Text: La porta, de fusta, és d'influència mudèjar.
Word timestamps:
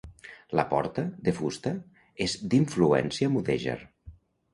La 0.59 0.63
porta, 0.69 1.03
de 1.27 1.33
fusta, 1.39 1.73
és 2.27 2.33
d'influència 2.55 3.31
mudèjar. 3.35 3.77